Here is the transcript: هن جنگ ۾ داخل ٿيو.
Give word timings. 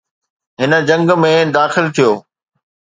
هن 0.59 0.71
جنگ 0.87 1.07
۾ 1.31 1.33
داخل 1.57 1.85
ٿيو. 1.95 2.11